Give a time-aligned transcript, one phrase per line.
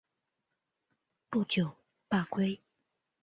[1.29, 1.73] 不久
[2.09, 2.59] 罢归。